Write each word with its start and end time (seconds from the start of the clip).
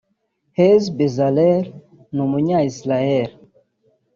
Hezi 0.57 0.87
Bezalel 0.97 1.65
ni 2.13 2.19
Umunya-Israel 2.25 3.29